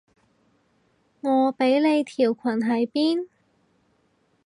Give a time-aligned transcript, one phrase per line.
[1.21, 3.27] 我畀你條裙喺邊？